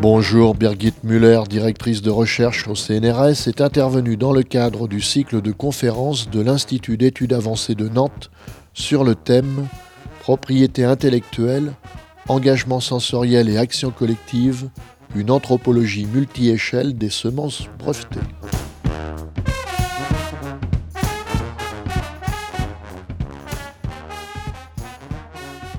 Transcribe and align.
Bonjour, 0.00 0.54
Birgit 0.54 0.94
Müller, 1.04 1.42
directrice 1.48 2.02
de 2.02 2.10
recherche 2.10 2.66
au 2.68 2.74
CNRS, 2.74 3.46
est 3.46 3.60
intervenue 3.60 4.16
dans 4.16 4.32
le 4.32 4.42
cadre 4.42 4.88
du 4.88 5.00
cycle 5.00 5.40
de 5.40 5.52
conférences 5.52 6.28
de 6.28 6.40
l'Institut 6.40 6.96
d'études 6.96 7.32
avancées 7.32 7.74
de 7.74 7.88
Nantes 7.88 8.30
sur 8.72 9.04
le 9.04 9.14
thème 9.14 9.68
Propriété 10.20 10.84
intellectuelle, 10.84 11.74
engagement 12.28 12.80
sensoriel 12.80 13.48
et 13.48 13.58
action 13.58 13.90
collective, 13.90 14.70
une 15.14 15.30
anthropologie 15.30 16.06
multi-échelle 16.06 16.96
des 16.96 17.10
semences 17.10 17.68
brevetées. 17.78 18.20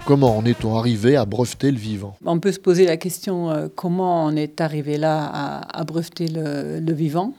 Comment 0.05 0.37
en 0.37 0.45
est-on 0.45 0.77
arrivé 0.77 1.15
à 1.15 1.25
breveter 1.25 1.71
le 1.71 1.79
vivant 1.79 2.15
On 2.27 2.39
peut 2.39 2.51
se 2.51 2.59
poser 2.59 2.85
la 2.85 2.95
question 2.95 3.49
euh, 3.49 3.67
comment 3.73 4.25
on 4.25 4.35
est 4.35 4.61
arrivé 4.61 4.97
là 4.97 5.61
à, 5.67 5.83
breveter 5.83 6.27
le, 6.27 6.93
vivant? 6.93 7.33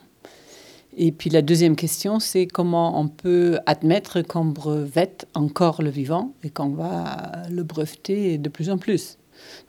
Et 0.97 1.13
puis 1.13 1.29
la 1.29 1.41
deuxième 1.41 1.77
question, 1.77 2.19
c'est 2.19 2.45
comment 2.45 2.99
on 2.99 3.07
peut 3.07 3.57
admettre 3.67 4.21
qu'on 4.21 4.43
brevette 4.43 5.27
encore 5.33 5.81
le 5.81 5.89
vivant 5.89 6.33
et 6.43 6.49
qu'on 6.49 6.71
va 6.71 7.43
le 7.49 7.63
breveter 7.63 8.37
de 8.37 8.49
plus 8.49 8.69
en 8.69 8.77
plus? 8.77 9.17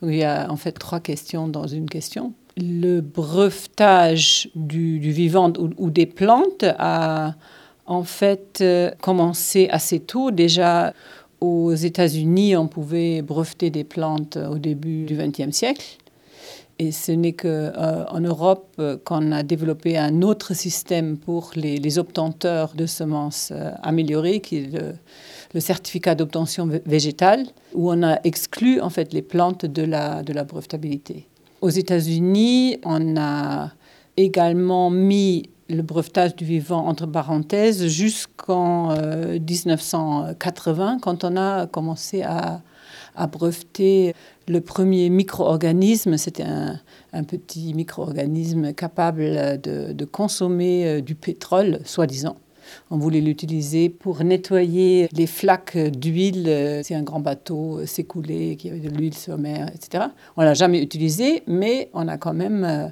Donc 0.03 0.11
il 0.11 0.19
y 0.19 0.25
a 0.25 0.51
en 0.51 0.57
fait 0.57 0.73
trois 0.73 0.99
questions 0.99 1.47
dans 1.47 1.69
une 1.69 1.89
question. 1.89 2.33
Le 2.57 3.01
brevetage 3.01 4.51
du, 4.57 4.99
vivant 4.99 5.53
ou, 5.77 5.91
des 5.91 6.07
plantes 6.07 6.65
a 6.81 7.37
en 7.87 8.03
fait 8.03 8.59
euh, 8.61 8.91
commencé 9.01 9.69
assez 9.71 10.01
tôt 10.01 10.33
déjà 10.33 10.93
aux 11.41 11.75
États-Unis, 11.75 12.57
on 12.57 12.69
pouvait 12.69 13.23
breveter 13.23 13.71
des 13.71 13.85
plantes 13.85 14.37
au 14.37 14.59
début 14.59 15.05
du 15.05 15.17
XXe 15.17 15.55
siècle. 15.55 15.99
Et 16.81 16.93
ce 16.93 17.11
n'est 17.11 17.33
qu'en 17.33 17.49
euh, 17.49 18.21
Europe 18.23 18.75
euh, 18.79 18.97
qu'on 19.05 19.33
a 19.33 19.43
développé 19.43 19.99
un 19.99 20.23
autre 20.23 20.55
système 20.55 21.17
pour 21.17 21.51
les, 21.57 21.99
obtenteurs 21.99 22.75
de 22.75 22.87
semences 22.87 23.51
euh, 23.53 23.73
améliorées, 23.83 24.41
qui 24.41 24.59
est 24.59 24.71
le, 25.53 25.61
certificat 25.61 26.15
d'obtention 26.15 26.69
végétale, 26.87 27.47
où 27.75 27.91
on 27.91 28.03
a 28.05 28.21
exclu 28.23 28.81
en 28.81 28.91
fait 28.91 29.13
les 29.13 29.23
plantes 29.23 29.67
de 29.67 29.83
la, 29.83 30.23
de 30.23 30.33
la 30.33 30.45
brevetabilité. 30.45 31.27
Aux 31.63 31.71
États-Unis, 31.71 32.79
on 32.85 33.17
a 33.17 33.73
également 34.17 34.91
mis 34.91 35.51
le 35.69 35.83
brevetage 35.83 36.35
du 36.35 36.45
vivant 36.45 36.87
entre 36.87 37.07
parenthèses 37.07 37.87
jusqu'en 37.87 38.95
1980, 39.39 40.95
euh, 40.95 40.99
quand 41.01 41.25
on 41.25 41.37
a 41.37 41.67
commencé 41.67 42.23
à, 42.23 42.63
breveter 43.33 44.15
le 44.47 44.61
premier 44.61 45.11
micro-organisme. 45.11 46.17
C'était 46.17 46.45
un, 46.45 47.25
petit 47.25 47.75
micro-organisme 47.75 48.73
capable 48.73 49.61
de, 49.61 50.05
consommer 50.05 50.87
euh, 50.87 51.01
du 51.01 51.15
pétrole, 51.15 51.81
soi-disant. 51.85 52.37
On 52.91 52.99
voulait 52.99 53.21
l'utiliser 53.21 53.89
pour 53.89 54.23
nettoyer 54.23 55.09
les 55.13 55.27
flaques 55.27 55.77
d'huile. 55.77 56.81
C'est 56.85 56.95
un 56.95 57.03
grand 57.03 57.21
bateau 57.21 57.85
s'écoulait, 57.87 58.57
qui 58.57 58.69
avait 58.71 58.81
de 58.81 58.91
l'huile 58.91 59.15
sur 59.15 59.39
mer, 59.39 59.71
etc. 59.75 60.05
On 60.37 60.43
l'a 60.43 60.55
jamais 60.55 60.83
utilisé, 60.83 61.43
mais 61.47 61.91
on 61.95 62.09
a 62.09 62.19
quand 62.19 62.35
même 62.35 62.65
euh, 62.65 62.89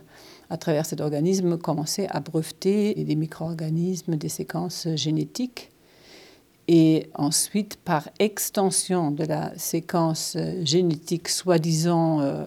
à 0.50 0.56
travers 0.56 0.86
cet 0.86 1.00
organisme, 1.00 1.58
commencer 1.58 2.06
à 2.10 2.20
breveter 2.20 2.94
des 2.94 3.16
micro-organismes, 3.16 4.16
des 4.16 4.28
séquences 4.28 4.88
génétiques. 4.94 5.70
Et 6.68 7.10
ensuite, 7.14 7.76
par 7.76 8.08
extension 8.18 9.10
de 9.10 9.24
la 9.24 9.56
séquence 9.56 10.36
génétique 10.62 11.28
soi-disant 11.28 12.20
euh, 12.20 12.44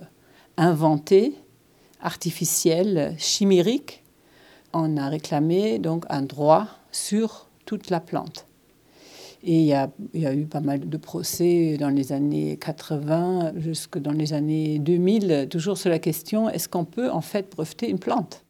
inventée, 0.57 1.35
artificielle, 2.01 3.15
chimérique, 3.17 4.03
on 4.73 4.97
a 4.97 5.09
réclamé 5.09 5.79
donc 5.79 6.05
un 6.09 6.21
droit 6.21 6.67
sur 6.91 7.47
toute 7.65 7.89
la 7.89 7.99
plante. 7.99 8.48
Et 9.41 9.61
il 9.61 9.65
y, 9.65 9.73
a, 9.73 9.89
eu 10.35 10.45
pas 10.45 10.59
mal 10.59 10.89
de 10.89 10.97
procès 10.97 11.77
dans 11.79 11.89
les 11.89 12.11
années 12.11 12.57
80 12.57 13.53
jusque 13.55 13.97
dans 13.97 14.11
les 14.11 14.33
années 14.33 14.79
2000, 14.79 15.47
toujours 15.49 15.77
sur 15.77 15.89
la 15.89 15.99
question 15.99 16.49
est-ce 16.49 16.67
qu'on 16.67 16.83
peut 16.83 17.09
en 17.09 17.21
fait 17.21 17.49
breveter 17.49 17.89
une 17.89 17.99
plante? 17.99 18.43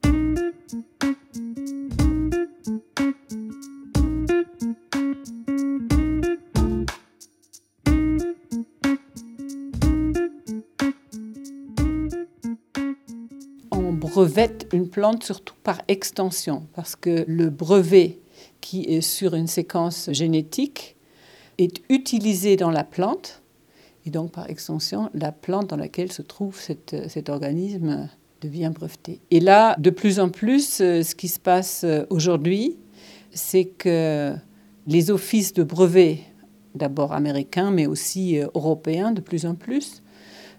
On 13.71 13.93
brevette 13.93 14.67
une 14.73 14.89
plante 14.89 15.23
surtout 15.23 15.55
par 15.63 15.83
extension, 15.87 16.63
parce 16.73 16.95
que 16.95 17.25
le 17.27 17.51
brevet 17.51 18.17
qui 18.61 18.83
est 18.83 19.01
sur 19.01 19.35
une 19.35 19.47
séquence 19.47 20.09
génétique 20.11 20.95
est 21.57 21.81
utilisée 21.89 22.55
dans 22.55 22.71
la 22.71 22.83
plante, 22.83 23.41
et 24.05 24.09
donc 24.09 24.31
par 24.31 24.49
extension, 24.49 25.09
la 25.13 25.31
plante 25.31 25.67
dans 25.67 25.75
laquelle 25.75 26.11
se 26.11 26.21
trouve 26.21 26.59
cet 26.59 27.29
organisme 27.29 28.09
devient 28.41 28.71
breveté. 28.73 29.19
Et 29.31 29.39
là, 29.39 29.75
de 29.79 29.89
plus 29.89 30.19
en 30.19 30.29
plus, 30.29 30.81
euh, 30.81 31.03
ce 31.03 31.15
qui 31.15 31.27
se 31.27 31.39
passe 31.39 31.83
euh, 31.83 32.05
aujourd'hui, 32.09 32.77
c'est 33.31 33.65
que 33.65 34.33
les 34.87 35.11
offices 35.11 35.53
de 35.53 35.63
brevets, 35.63 36.19
d'abord 36.75 37.13
américains, 37.13 37.71
mais 37.71 37.85
aussi 37.85 38.39
euh, 38.39 38.47
européens 38.55 39.11
de 39.11 39.21
plus 39.21 39.45
en 39.45 39.55
plus, 39.55 40.01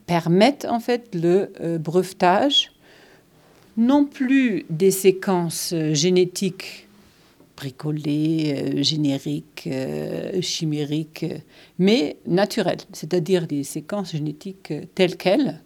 permettent 0.07 0.67
en 0.69 0.81
fait 0.81 1.15
le 1.15 1.79
brevetage 1.79 2.73
non 3.77 4.05
plus 4.07 4.67
des 4.69 4.91
séquences 4.91 5.73
génétiques 5.93 6.89
bricolé, 7.61 8.55
euh, 8.57 8.83
générique, 8.83 9.69
euh, 9.71 10.41
chimérique, 10.41 11.27
mais 11.79 12.17
naturel, 12.27 12.79
c'est-à-dire 12.93 13.47
des 13.47 13.65
séquences 13.65 14.13
génétiques 14.13 14.71
euh, 14.71 14.85
telles 14.95 15.17
quelles, 15.17 15.61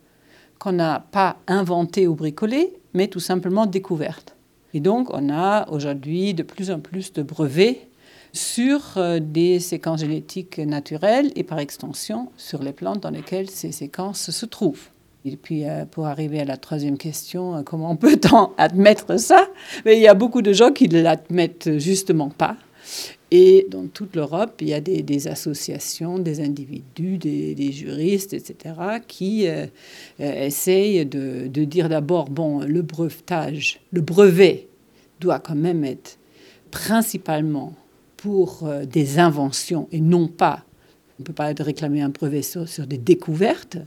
qu'on 0.59 0.73
n'a 0.73 1.07
pas 1.13 1.37
inventées 1.47 2.09
ou 2.09 2.15
bricolées, 2.15 2.73
mais 2.95 3.07
tout 3.07 3.21
simplement 3.21 3.67
découvertes. 3.67 4.35
Et 4.73 4.81
donc, 4.81 5.09
on 5.13 5.31
a 5.31 5.69
aujourd'hui 5.71 6.35
de 6.35 6.43
plus 6.43 6.73
en 6.73 6.81
plus 6.81 7.13
de 7.13 7.23
brevets 7.23 7.89
sur 8.33 8.99
des 9.21 9.61
séquences 9.61 10.01
génétiques 10.01 10.59
naturelles 10.59 11.31
et 11.37 11.45
par 11.45 11.61
extension 11.61 12.33
sur 12.37 12.61
les 12.65 12.73
plantes 12.73 13.01
dans 13.01 13.11
lesquelles 13.11 13.49
ces 13.49 13.71
séquences 13.71 14.33
se 14.33 14.47
trouvent. 14.47 14.89
Et 15.27 15.39
puis, 15.39 15.67
euh, 15.67 15.87
pour 15.87 16.07
arriver 16.07 16.41
à 16.41 16.45
la 16.45 16.59
troisième 16.59 16.99
question, 16.99 17.57
euh, 17.57 17.63
comment 17.63 17.97
peut-on 17.97 18.51
admettre 18.59 19.19
ça? 19.19 19.49
Mais 19.87 19.97
il 19.97 20.03
y 20.03 20.09
a 20.09 20.13
beaucoup 20.13 20.43
de 20.43 20.53
gens 20.53 20.71
qui 20.71 20.87
ne 20.87 21.01
l'admettent 21.01 21.79
justement 21.79 22.29
pas. 22.29 22.59
Et 23.31 23.67
dans 23.71 23.87
toute 23.87 24.15
l'Europe, 24.17 24.57
il 24.61 24.69
y 24.69 24.75
a 24.75 24.83
des, 24.83 25.27
associations, 25.29 26.19
des 26.19 26.41
individus, 26.41 27.17
des, 27.17 27.73
juristes, 27.73 28.35
etc., 28.35 28.75
qui 29.09 29.49
euh, 29.49 29.67
essayent 30.19 31.07
de, 31.07 31.49
dire 31.49 31.89
d'abord, 31.89 32.29
bon, 32.29 32.61
le 32.61 32.83
brevetage, 32.83 33.81
le 33.93 34.03
brevet 34.03 34.69
doit 35.21 35.39
quand 35.39 35.57
même 35.57 35.85
être 35.85 36.19
principalement 36.71 37.73
pour 38.19 38.69
des 38.87 39.19
inventions 39.19 39.89
et 39.91 40.01
non 40.01 40.29
pas, 40.29 40.65
on 41.19 41.23
ne 41.23 41.25
peut 41.25 41.33
pas 41.33 41.53
réclamer 41.59 42.03
un 42.03 42.11
brevet 42.11 42.43
sur 42.43 42.87
des 42.87 42.99
découvertes. 42.99 43.79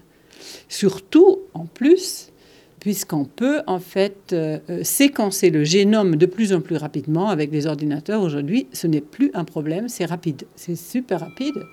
Surtout, 0.70 1.40
en 1.53 1.66
plus, 1.66 2.31
puisqu'on 2.80 3.25
peut 3.25 3.62
en 3.68 3.80
fait 3.80 4.31
euh, 4.34 4.59
euh, 4.70 4.84
séquencer 4.84 5.50
le 5.50 5.64
génome 5.64 6.16
de 6.16 6.25
plus 6.25 6.53
en 6.53 6.62
plus 6.62 6.78
rapidement 6.78 7.30
avec 7.30 7.52
les 7.52 7.66
ordinateurs 7.67 8.22
aujourd'hui. 8.22 8.67
Ce 8.72 8.88
n'est 8.88 9.02
plus 9.02 9.32
un 9.34 9.44
problème, 9.44 9.90
c'est 9.90 10.06
rapide, 10.06 10.44
c'est 10.56 10.76
super 10.76 11.20
rapide. 11.20 11.66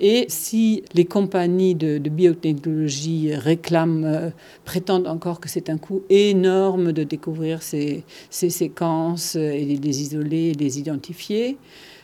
Et 0.00 0.24
si 0.28 0.82
les 0.94 1.04
compagnies 1.04 1.74
de, 1.74 1.98
biotechnologie 1.98 3.34
réclament, 3.34 4.04
euh, 4.04 4.30
prétendent 4.64 5.06
encore 5.06 5.38
que 5.38 5.48
c'est 5.48 5.70
un 5.70 5.78
coût 5.78 6.02
énorme 6.10 6.92
de 6.92 7.04
découvrir 7.04 7.62
ces, 7.62 8.04
ces 8.30 8.50
séquences 8.50 9.36
et 9.36 9.64
les 9.64 10.02
isoler 10.02 10.52
les 10.52 10.78
identifier, 10.78 11.56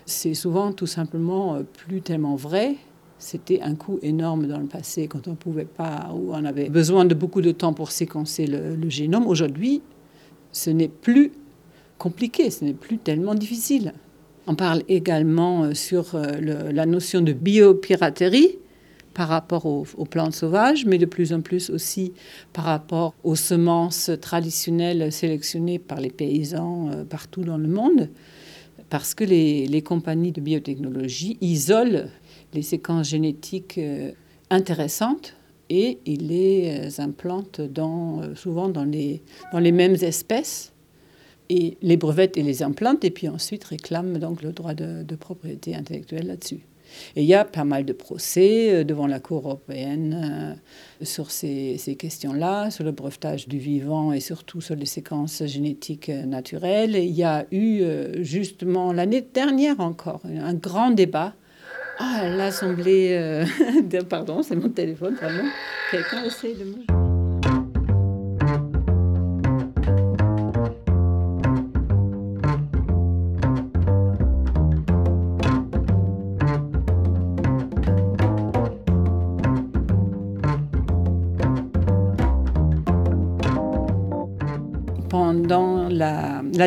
c'est 0.06 0.34
souvent 0.34 0.72
tout 0.72 0.87
simplement 0.87 1.58
plus 1.87 2.00
tellement 2.00 2.37
vrai 2.37 2.76
c'était 3.19 3.61
un 3.61 3.75
coût 3.75 3.99
énorme 4.03 4.47
dans 4.47 4.59
le 4.59 4.67
passé 4.67 5.09
quand 5.09 5.26
on 5.29 5.35
pouvait 5.35 5.65
pas, 5.65 6.11
ou 6.15 6.32
on 6.32 6.44
avait 6.44 6.69
besoin 6.69 7.05
de 7.05 7.15
beaucoup 7.15 7.41
de 7.41 7.50
temps 7.50 7.73
pour 7.73 7.91
séquencer 7.91 8.47
le, 8.47 8.88
génome. 8.88 9.26
Aujourd'hui, 9.26 9.82
ce 10.53 10.70
n'est 10.70 10.88
plus 10.88 11.32
compliqué, 11.99 12.50
ce 12.50 12.65
n'est 12.65 12.75
plus 12.75 12.99
tellement 12.99 13.35
difficile. 13.35 13.93
On 14.47 14.55
parle 14.55 14.82
également 14.88 15.65
euh, 15.65 15.75
sur 15.75 16.15
euh, 16.15 16.70
la 16.73 16.87
notion 16.87 17.20
de 17.20 17.32
biopiraterie 17.32 18.59
par 19.12 19.29
rapport 19.29 19.67
aux, 19.67 19.85
plantes 20.09 20.35
sauvages, 20.35 20.87
mais 20.87 20.97
de 20.97 21.05
plus 21.05 21.32
en 21.32 21.41
plus 21.41 21.70
aussi 21.70 22.12
par 22.53 22.65
rapport 22.65 23.15
aux 23.25 23.35
semences 23.35 24.12
traditionnelles 24.20 25.11
sélectionnées 25.11 25.81
par 25.81 26.00
les 26.00 26.11
paysans 26.11 26.88
euh, 26.93 27.05
partout 27.05 27.43
dans 27.43 27.59
le 27.59 27.67
monde, 27.67 28.11
parce 28.91 29.12
que 29.12 29.25
les 29.25 29.82
compagnies 29.82 30.32
de 30.32 30.41
biotechnologie 30.41 31.37
isolent 31.41 32.06
les 32.54 32.62
séquences 32.62 33.08
génétiques 33.08 33.78
euh, 33.78 34.12
intéressantes 34.50 35.34
et 35.70 35.98
ils 36.06 36.28
les 36.28 36.80
euh, 36.80 37.02
implantent 37.02 37.60
dans, 37.60 38.34
souvent 38.34 38.68
dans 38.68 38.84
les, 38.84 39.22
dans 39.52 39.58
les 39.58 39.72
mêmes 39.72 39.96
espèces 40.00 40.72
et 41.48 41.76
les 41.82 41.96
brevettent 41.96 42.36
et 42.36 42.42
les 42.42 42.62
implantent 42.62 43.04
et 43.04 43.10
puis 43.10 43.28
ensuite 43.28 43.64
réclament 43.64 44.18
donc 44.18 44.42
le 44.42 44.52
droit 44.52 44.74
de, 44.74 45.04
propriété 45.16 45.74
intellectuelle 45.74 46.26
là-dessus. 46.26 46.60
Et 47.16 47.22
il 47.22 47.28
y 47.28 47.34
a 47.34 47.44
pas 47.44 47.64
mal 47.64 47.84
de 47.84 47.92
procès 47.92 48.72
euh, 48.72 48.84
devant 48.84 49.06
la 49.06 49.20
Cour 49.20 49.44
européenne 49.44 50.56
euh, 51.02 51.04
sur 51.04 51.30
ces, 51.30 51.76
ces 51.76 51.96
questions-là, 51.96 52.70
sur 52.70 52.82
le 52.82 52.92
brevetage 52.92 53.46
du 53.46 53.58
vivant 53.58 54.14
et 54.14 54.20
surtout 54.20 54.62
sur 54.62 54.74
les 54.74 54.86
séquences 54.86 55.44
génétiques 55.44 56.08
euh, 56.08 56.24
naturelles. 56.24 56.96
Il 56.96 57.10
y 57.10 57.24
a 57.24 57.46
eu 57.52 57.82
justement 58.22 58.94
l'année 58.94 59.20
dernière 59.20 59.80
encore 59.80 60.22
un 60.24 60.54
grand 60.54 60.90
débat 60.90 61.34
à 61.98 62.28
l'Assemblée. 62.28 63.44
Pardon, 64.08 64.42
c'est 64.42 64.56
mon 64.56 64.68
téléphone, 64.68 65.14
vraiment. 65.14 65.48
Quelqu'un 65.90 66.24
essaie 66.24 66.54
de 66.54 66.64
me. 66.64 66.97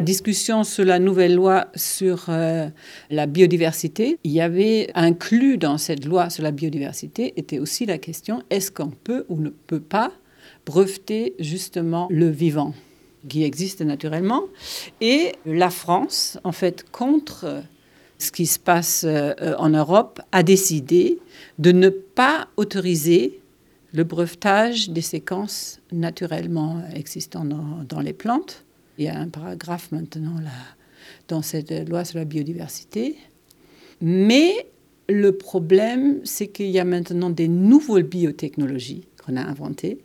Discussion 0.02 0.64
sur 0.64 0.86
la 0.86 1.00
nouvelle 1.00 1.36
loi 1.36 1.68
sur 1.76 2.26
euh, 2.30 2.68
la 3.10 3.26
biodiversité, 3.28 4.18
il 4.24 4.32
y 4.32 4.42
avait 4.42 4.90
inclus 4.96 5.58
dans 5.58 5.78
cette 5.78 6.06
loi 6.06 6.30
sur 6.30 6.44
la 6.44 6.52
biodiversité 6.52 7.34
était 7.38 7.60
aussi 7.60 7.86
la 7.86 7.98
question 7.98 8.44
est-ce 8.50 8.72
qu'on 8.72 8.90
peut 8.90 9.26
ou 9.30 9.40
ne 9.40 9.50
peut 9.50 9.80
pas 9.80 10.12
breveter 10.66 11.36
justement 11.40 12.08
le 12.10 12.30
vivant 12.30 12.74
qui 13.30 13.44
existe 13.44 13.82
naturellement 13.82 14.44
et 15.00 15.34
la 15.46 15.70
France 15.70 16.40
en 16.44 16.52
fait 16.52 16.90
contre 16.92 17.62
ce 18.18 18.32
qui 18.32 18.46
se 18.46 18.60
passe 18.60 19.04
euh, 19.08 19.34
en 19.58 19.70
Europe 19.70 20.22
a 20.32 20.44
décidé 20.44 21.20
de 21.60 21.72
ne 21.72 21.90
pas 21.90 22.48
autoriser 22.58 23.42
le 23.94 24.04
brevetage 24.04 24.90
des 24.90 25.02
séquences 25.02 25.80
naturellement 25.92 26.82
existantes 26.94 27.50
dans, 27.88 28.00
les 28.00 28.14
plantes. 28.14 28.64
Il 28.98 29.06
y 29.06 29.08
a 29.08 29.18
un 29.18 29.30
paragraphe 29.30 29.92
maintenant 29.92 30.40
là, 30.42 30.52
dans 31.28 31.42
cette 31.42 31.90
loi 31.90 32.06
sur 32.06 32.20
la 32.20 32.26
biodiversité. 32.26 33.16
Mais 34.02 34.68
le 35.10 35.32
problème, 35.32 36.22
c'est 36.24 36.48
qu'il 36.48 36.70
y 36.70 36.80
a 36.80 36.86
maintenant 36.86 37.30
des 37.30 37.48
nouvelles 37.48 38.04
biotechnologies 38.04 39.04
qu'on 39.24 39.36
a 39.36 39.42
inventées, 39.42 40.00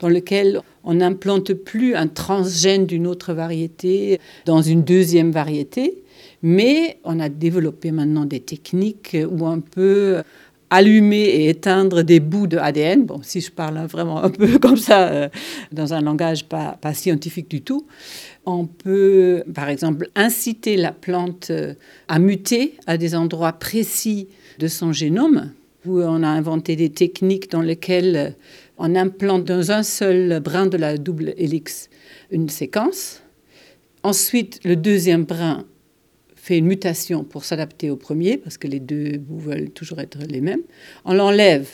dans 0.00 0.08
lesquelles 0.08 0.60
on 0.84 0.94
n'implante 0.94 1.52
plus 1.54 1.94
un 1.94 2.08
transgène 2.08 2.86
d'une 2.86 3.06
autre 3.06 3.32
variété 3.32 4.20
dans 4.44 4.62
une 4.62 4.82
deuxième 4.82 5.30
variété, 5.30 6.02
mais 6.42 6.98
on 7.04 7.20
a 7.20 7.28
développé 7.28 7.92
maintenant 7.92 8.24
des 8.24 8.40
techniques 8.40 9.16
où 9.30 9.46
on 9.46 9.60
peut 9.60 10.22
allumer 10.76 11.24
et 11.24 11.48
éteindre 11.48 12.02
des 12.02 12.20
bouts 12.20 12.46
de 12.46 12.58
ADN. 12.58 13.06
Bon, 13.06 13.20
si 13.22 13.40
je 13.40 13.50
parle 13.50 13.78
vraiment 13.86 14.22
un 14.22 14.28
peu 14.28 14.58
comme 14.62 14.76
ça, 14.76 15.08
euh, 15.08 15.28
dans 15.72 15.94
un 15.94 16.02
langage 16.02 16.44
pas, 16.44 16.76
pas, 16.80 16.92
scientifique 16.92 17.50
du 17.50 17.62
tout, 17.62 17.86
on 18.44 18.66
peut, 18.66 19.42
par 19.54 19.70
exemple, 19.70 20.10
inciter 20.14 20.76
la 20.76 20.92
plante 20.92 21.48
euh, 21.50 21.74
à 22.08 22.18
muter 22.18 22.74
à 22.86 22.98
des 22.98 23.14
endroits 23.14 23.54
précis 23.54 24.28
de 24.58 24.68
son 24.68 24.92
génome, 24.92 25.52
où 25.86 26.00
on 26.00 26.22
a 26.22 26.28
inventé 26.28 26.76
des 26.76 26.90
techniques 26.90 27.50
dans 27.50 27.62
lesquelles 27.62 28.16
euh, 28.16 28.30
on 28.76 28.94
implante 28.94 29.44
dans 29.44 29.72
un 29.72 29.82
seul 29.82 30.40
brin 30.40 30.66
de 30.66 30.76
la 30.76 30.98
double 30.98 31.32
hélice 31.38 31.88
une 32.30 32.50
séquence. 32.50 33.22
Ensuite, 34.02 34.60
le 34.64 34.76
deuxième 34.76 35.24
brin 35.24 35.64
fait 36.46 36.58
une 36.58 36.66
mutation 36.66 37.24
pour 37.24 37.44
s'adapter 37.44 37.90
au 37.90 37.96
premier, 37.96 38.36
parce 38.36 38.56
que 38.56 38.68
les 38.68 38.78
deux 38.78 39.20
veulent 39.28 39.70
toujours 39.70 39.98
être 39.98 40.18
les 40.28 40.40
mêmes. 40.40 40.62
On 41.04 41.18
enlève 41.18 41.68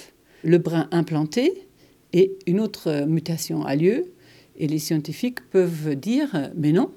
le 0.44 0.56
brin 0.56 0.88
implanté 0.92 1.66
et 2.14 2.32
une 2.46 2.58
autre 2.58 3.04
mutation 3.06 3.66
a 3.66 3.76
lieu. 3.76 4.06
Et 4.56 4.66
les 4.66 4.78
scientifiques 4.78 5.40
peuvent 5.50 5.94
dire, 5.94 6.50
mais 6.56 6.72
non, 6.72 6.90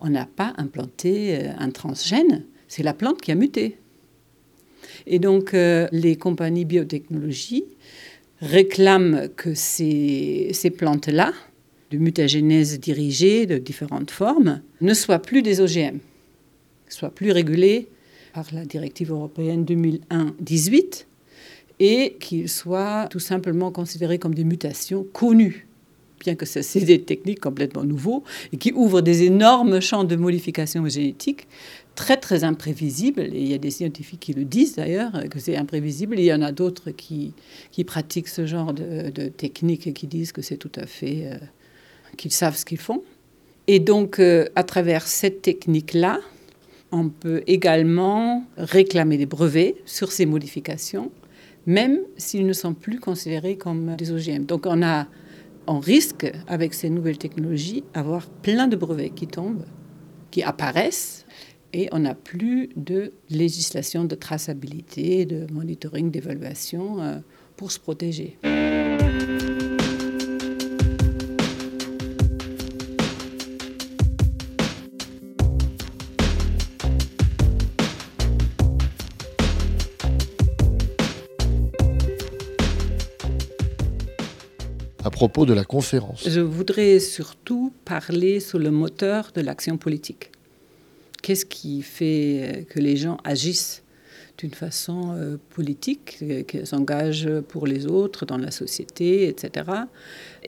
on 0.00 0.08
n'a 0.08 0.24
pas 0.24 0.54
implanté 0.56 1.36
euh, 1.36 1.50
un 1.58 1.70
transgène, 1.70 2.44
c'est 2.66 2.82
la 2.82 2.94
plante 2.94 3.20
qui 3.20 3.30
a 3.30 3.34
muté. 3.34 3.76
Et 5.06 5.18
donc 5.18 5.52
euh, 5.52 5.88
les 5.92 6.16
compagnies 6.16 6.64
biotechnologie 6.64 7.64
réclament 8.40 9.28
que 9.36 9.52
ces, 9.52 10.48
ces 10.54 10.70
plantes-là, 10.70 11.34
de 11.90 11.98
mutagénèse 11.98 12.80
dirigée 12.80 13.44
de 13.44 13.58
différentes 13.58 14.10
formes, 14.10 14.62
ne 14.80 14.94
soient 14.94 15.18
plus 15.18 15.42
des 15.42 15.60
OGM 15.60 15.98
soit 16.92 17.10
plus 17.10 17.32
régulé 17.32 17.88
par 18.34 18.46
la 18.52 18.64
directive 18.64 19.10
européenne 19.10 19.64
2001-18 19.64 21.06
et 21.80 22.16
qu'il 22.20 22.48
soit 22.48 23.08
tout 23.10 23.18
simplement 23.18 23.70
considéré 23.70 24.18
comme 24.18 24.34
des 24.34 24.44
mutations 24.44 25.04
connues, 25.12 25.66
bien 26.20 26.34
que 26.34 26.46
c'est 26.46 26.80
des 26.80 27.02
techniques 27.02 27.40
complètement 27.40 27.84
nouveaux 27.84 28.22
et 28.52 28.56
qui 28.56 28.72
ouvrent 28.72 29.00
des 29.00 29.24
énormes 29.24 29.80
champs 29.80 30.04
de 30.04 30.16
modification 30.16 30.86
génétique 30.88 31.48
très 31.94 32.16
très 32.16 32.44
imprévisibles. 32.44 33.22
Et 33.22 33.40
il 33.40 33.48
y 33.48 33.54
a 33.54 33.58
des 33.58 33.70
scientifiques 33.70 34.20
qui 34.20 34.32
le 34.32 34.44
disent 34.44 34.76
d'ailleurs, 34.76 35.12
que 35.30 35.38
c'est 35.38 35.56
imprévisible. 35.56 36.18
il 36.18 36.24
y 36.24 36.32
en 36.32 36.42
a 36.42 36.52
d'autres 36.52 36.90
qui, 36.90 37.34
qui 37.70 37.84
pratiquent 37.84 38.28
ce 38.28 38.46
genre 38.46 38.72
de, 38.72 39.10
de 39.10 39.28
techniques 39.28 39.86
et 39.86 39.92
qui 39.92 40.06
disent 40.06 40.32
que 40.32 40.42
c'est 40.42 40.56
tout 40.56 40.72
à 40.76 40.86
fait... 40.86 41.26
Euh, 41.26 41.36
qu'ils 42.16 42.32
savent 42.32 42.56
ce 42.56 42.64
qu'ils 42.64 42.78
font. 42.78 43.02
Et 43.66 43.78
donc, 43.78 44.18
euh, 44.18 44.46
à 44.56 44.64
travers 44.64 45.06
cette 45.06 45.42
technique-là, 45.42 46.20
on 46.92 47.08
peut 47.08 47.42
également 47.46 48.44
réclamer 48.56 49.16
des 49.16 49.26
brevets 49.26 49.74
sur 49.86 50.12
ces 50.12 50.26
modifications, 50.26 51.10
même 51.66 51.98
s'ils 52.16 52.46
ne 52.46 52.52
sont 52.52 52.74
plus 52.74 53.00
considérés 53.00 53.56
comme 53.56 53.96
des 53.96 54.12
OGM. 54.12 54.44
Donc 54.44 54.66
on, 54.66 54.82
a, 54.82 55.06
on 55.66 55.78
risque, 55.78 56.30
avec 56.46 56.74
ces 56.74 56.90
nouvelles 56.90 57.18
technologies, 57.18 57.82
avoir 57.94 58.28
plein 58.28 58.68
de 58.68 58.76
brevets 58.76 59.14
qui 59.14 59.26
tombent, 59.26 59.64
qui 60.30 60.42
apparaissent, 60.42 61.26
et 61.72 61.88
on 61.92 62.00
n'a 62.00 62.14
plus 62.14 62.68
de 62.76 63.12
législation 63.30 64.04
de 64.04 64.14
traçabilité, 64.14 65.24
de 65.24 65.50
monitoring, 65.50 66.10
d'évaluation 66.10 67.00
euh, 67.00 67.18
pour 67.56 67.72
se 67.72 67.80
protéger. 67.80 68.36
Je 86.26 86.40
voudrais 86.40 86.98
surtout 86.98 87.72
parler 87.84 88.40
sur 88.40 88.58
le 88.58 88.70
moteur 88.70 89.30
de 89.34 89.40
l'action 89.40 89.76
politique. 89.76 90.30
Qu'est-ce 91.22 91.46
qui 91.46 91.82
fait 91.82 92.40
euh, 92.42 92.62
que 92.64 92.80
les 92.80 92.96
gens 92.96 93.16
agissent 93.22 93.82
d'une 94.38 94.54
façon 94.54 95.14
euh, 95.14 95.36
politique, 95.50 96.18
euh, 96.22 96.42
qu'ils 96.42 96.66
s'engagent 96.66 97.28
pour 97.48 97.66
les 97.66 97.86
autres, 97.86 98.26
dans 98.26 98.38
la 98.38 98.50
société, 98.50 99.28
etc. 99.28 99.70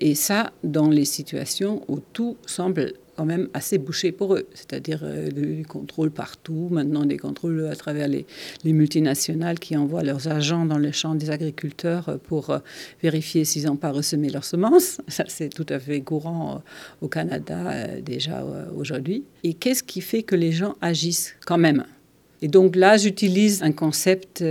Et 0.01 0.15
ça, 0.15 0.53
dans 0.65 0.89
les 0.89 1.05
situations 1.05 1.85
où 1.87 2.01
tout 2.01 2.37
semble 2.45 2.95
quand 3.17 3.25
même 3.25 3.49
assez 3.55 3.79
bouché 3.79 4.13
pour 4.13 4.35
eux, 4.35 4.47
c'est-à-dire 4.55 5.01
euh, 5.03 5.31
des 5.31 5.65
contrôles 5.65 6.11
partout, 6.11 6.69
maintenant 6.71 7.05
des 7.05 7.17
contrôles 7.17 7.67
à 7.67 7.77
travers 7.77 8.09
les, 8.09 8.27
multinationales 8.65 9.59
qui 9.59 9.77
envoient 9.77 10.03
leurs 10.03 10.29
agents 10.29 10.65
dans 10.65 10.79
les 10.79 10.93
champs 10.93 11.15
des 11.15 11.31
agriculteurs 11.31 12.19
pour 12.25 12.51
euh, 12.51 12.59
vérifier 13.03 13.45
s'ils 13.45 13.67
n'ont 13.67 13.77
pas 13.77 13.91
ressemé 13.91 14.31
leurs 14.31 14.45
semences. 14.45 15.01
Ça, 15.09 15.25
c'est 15.29 15.49
tout 15.49 15.67
à 15.69 15.79
fait 15.79 16.01
courant 16.01 16.57
euh, 16.57 16.59
au 17.03 17.09
Canada 17.09 18.01
déjà 18.01 18.45
aujourd'hui. 18.77 19.25
Et 19.43 19.55
qu'est-ce 19.55 19.83
qui 19.83 20.01
fait 20.01 20.23
que 20.23 20.35
les 20.35 20.53
gens 20.53 20.75
agissent 20.81 21.35
quand 21.47 21.59
même? 21.59 21.85
Et 22.43 22.49
donc 22.49 22.77
là, 22.77 22.97
j'utilise 22.97 23.63
un 23.63 23.73
concept 23.73 24.45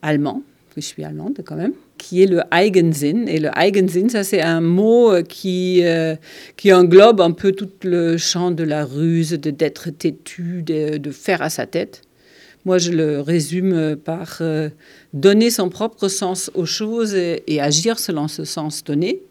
allemand, 0.00 0.42
je 0.76 0.80
suis 0.80 1.04
allemande 1.04 1.38
quand 1.44 1.56
même, 1.56 1.74
qui 2.02 2.20
est 2.20 2.26
le 2.26 2.42
Eigensinn. 2.52 3.28
Et 3.28 3.38
le 3.38 3.50
Eigensinn, 3.56 4.10
ça 4.10 4.24
c'est 4.24 4.42
un 4.42 4.60
mot 4.60 5.12
euh, 5.12 5.22
qui, 5.22 5.82
euh, 5.84 6.16
qui 6.56 6.72
englobe 6.72 7.20
un 7.20 7.30
peu 7.30 7.52
tout 7.52 7.70
le 7.84 8.16
champ 8.16 8.50
de 8.50 8.64
la 8.64 8.84
ruse, 8.84 9.30
d'être 9.30 9.90
têtu, 9.90 10.64
de, 10.64 11.10
faire 11.12 11.42
à 11.42 11.48
sa 11.48 11.66
tête. 11.66 12.02
Moi, 12.64 12.78
je 12.78 12.90
le 12.90 13.20
résume 13.20 13.96
par 13.96 14.38
euh, 14.40 14.68
donner 15.12 15.50
son 15.50 15.68
propre 15.68 16.08
sens 16.08 16.50
aux 16.54 16.66
choses 16.66 17.14
et, 17.14 17.60
agir 17.60 18.00
selon 18.00 18.26
ce 18.26 18.44
sens 18.44 18.82
donné. 18.82 19.22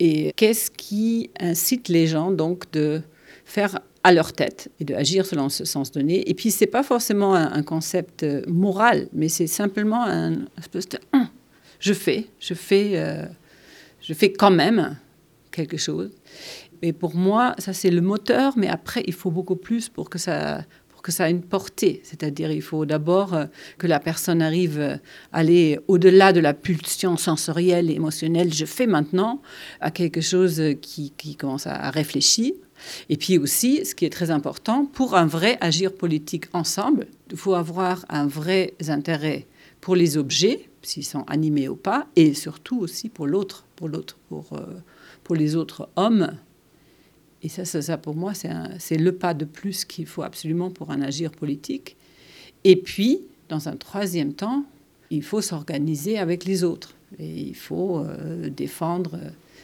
Et 0.00 0.32
qu'est-ce 0.36 0.70
qui 0.70 1.30
incite 1.38 1.88
les 1.88 2.06
gens 2.06 2.30
donc 2.30 2.70
de 2.72 3.02
faire 3.44 3.80
à 4.02 4.12
leur 4.12 4.32
tête 4.32 4.70
et 4.80 4.84
d'agir 4.84 5.26
selon 5.26 5.50
ce 5.50 5.66
sens 5.66 5.92
donné? 5.92 6.28
Et 6.28 6.32
puis, 6.32 6.50
ce 6.50 6.64
n'est 6.64 6.70
pas 6.70 6.82
forcément 6.82 7.34
un, 7.34 7.62
concept 7.62 8.24
moral, 8.46 9.08
mais 9.12 9.28
c'est 9.28 9.46
simplement 9.46 10.04
un 10.06 10.30
de 10.30 10.80
je 11.82 11.92
fais, 11.92 12.26
je 12.38 12.54
fais, 12.54 12.92
euh, 12.94 13.26
je 14.00 14.14
fais 14.14 14.32
quand 14.32 14.52
même 14.52 14.96
quelque 15.50 15.76
chose. 15.76 16.10
Et 16.80 16.92
pour 16.92 17.16
moi, 17.16 17.54
ça 17.58 17.72
c'est 17.72 17.90
le 17.90 18.00
moteur, 18.00 18.54
mais 18.56 18.68
après, 18.68 19.02
il 19.06 19.12
faut 19.12 19.32
beaucoup 19.32 19.56
plus 19.56 19.88
pour 19.88 20.08
que 20.08 20.18
ça, 20.18 20.64
pour 20.88 21.02
que 21.02 21.10
ça 21.10 21.28
ait 21.28 21.32
une 21.32 21.42
portée. 21.42 22.00
C'est-à-dire, 22.04 22.52
il 22.52 22.62
faut 22.62 22.86
d'abord 22.86 23.34
euh, 23.34 23.46
que 23.78 23.88
la 23.88 23.98
personne 23.98 24.42
arrive 24.42 24.80
à 24.80 24.98
aller 25.32 25.80
au-delà 25.88 26.32
de 26.32 26.38
la 26.38 26.54
pulsion 26.54 27.16
sensorielle 27.16 27.90
et 27.90 27.94
émotionnelle, 27.94 28.54
je 28.54 28.64
fais 28.64 28.86
maintenant, 28.86 29.42
à 29.80 29.90
quelque 29.90 30.20
chose 30.20 30.62
qui 30.80 31.36
commence 31.36 31.66
à 31.66 31.90
réfléchir. 31.90 32.52
Et 33.08 33.16
puis 33.16 33.38
aussi, 33.38 33.84
ce 33.84 33.94
qui 33.94 34.04
est 34.04 34.10
très 34.10 34.30
important, 34.30 34.86
pour 34.86 35.16
un 35.16 35.26
vrai 35.26 35.58
agir 35.60 35.92
politique 35.92 36.46
ensemble, 36.52 37.06
il 37.30 37.36
faut 37.36 37.54
avoir 37.54 38.04
un 38.08 38.26
vrai 38.26 38.74
intérêt 38.88 39.46
pour 39.80 39.96
les 39.96 40.16
objets, 40.16 40.68
s'ils 40.82 41.04
sont 41.04 41.24
animés 41.24 41.68
ou 41.68 41.76
pas, 41.76 42.06
et 42.16 42.34
surtout 42.34 42.78
aussi 42.78 43.08
pour 43.08 43.26
l'autre, 43.26 43.64
pour 43.76 43.88
l'autre, 43.88 44.18
pour, 44.28 44.52
euh, 44.52 44.80
pour 45.24 45.34
les 45.34 45.56
autres 45.56 45.88
hommes 45.96 46.32
et 47.42 47.48
ça, 47.48 47.64
ça, 47.64 47.98
pour 47.98 48.14
moi, 48.14 48.32
c'est 48.34 48.96
le 48.96 49.12
pas 49.12 49.34
de 49.34 49.44
plus 49.44 49.84
qu'il 49.84 50.06
faut 50.06 50.22
absolument 50.22 50.70
pour 50.70 50.90
un 50.90 51.02
agir 51.02 51.32
politique. 51.32 51.96
Et 52.62 52.76
puis, 52.76 53.20
dans 53.48 53.68
un 53.68 53.76
troisième 53.76 54.32
temps, 54.32 54.64
il 55.10 55.22
faut 55.22 55.40
s'organiser 55.40 56.18
avec 56.18 56.44
les 56.44 56.62
autres. 56.62 56.94
Et 57.18 57.28
il 57.28 57.56
faut 57.56 57.98
euh, 57.98 58.48
défendre 58.48 59.18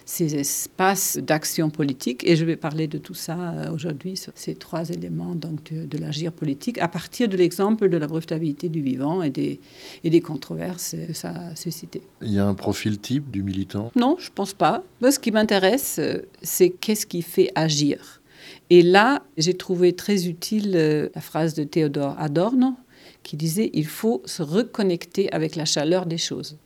ces 0.09 0.37
espaces 0.37 1.19
d'action 1.19 1.69
politique. 1.69 2.27
Et 2.27 2.35
je 2.35 2.47
vais 2.47 2.57
parler 2.57 2.87
de 2.87 2.97
tout 2.97 3.13
ça 3.13 3.39
euh, 3.39 3.71
aujourd'hui, 3.71 4.17
sur 4.17 4.33
ces 4.37 4.55
trois 4.55 4.89
éléments 4.89 5.35
donc, 5.35 5.71
de, 5.71 5.99
l'agir 5.99 6.33
politique, 6.33 6.79
à 6.79 6.89
partir 6.89 7.29
de 7.29 7.37
l'exemple 7.37 7.91
de 7.91 7.97
la 7.99 8.07
brevetabilité 8.07 8.71
du 8.71 8.81
vivant 8.81 9.23
et 9.23 9.29
des, 9.29 9.61
et 10.05 10.11
des 10.11 10.23
controverses 10.23 10.97
que 11.07 11.13
ça 11.13 11.29
a 11.29 11.57
suscité. 11.57 12.01
Il 12.23 12.33
y 12.33 12.39
a 12.39 12.47
un 12.47 12.55
profil 12.55 12.99
type 12.99 13.31
du 13.31 13.43
militant? 13.43 13.93
Non, 13.97 14.17
je 14.19 14.31
ne 14.31 14.35
pense 14.35 14.55
pas. 14.55 14.83
Moi, 15.03 15.13
ce 15.13 15.19
qui 15.19 15.31
m'intéresse, 15.31 15.99
euh, 15.99 16.23
c'est 16.41 16.71
qu'est-ce 16.71 17.05
qui 17.05 17.21
fait 17.21 17.53
agir. 17.55 18.23
Et 18.71 18.81
là, 18.81 19.23
j'ai 19.37 19.55
trouvé 19.55 19.93
très 19.93 20.27
utile 20.27 20.73
euh, 20.75 21.11
la 21.15 21.21
phrase 21.21 21.53
de 21.53 21.65
Théodore 21.65 22.17
Adorno 22.19 22.77
qui 23.25 23.37
disait 23.37 23.71
il 23.75 23.87
faut 23.87 24.23
se 24.25 24.43
reconnecter 24.43 25.31
avec 25.35 25.55
la 25.55 25.67
chaleur 25.67 26.07
des 26.07 26.17
choses 26.17 26.57